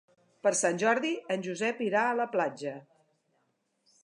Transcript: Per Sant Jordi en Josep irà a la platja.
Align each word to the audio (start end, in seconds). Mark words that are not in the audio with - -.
Per 0.45 0.51
Sant 0.59 0.79
Jordi 0.83 1.11
en 1.37 1.45
Josep 1.49 1.85
irà 1.91 2.07
a 2.09 2.19
la 2.23 2.29
platja. 2.37 2.77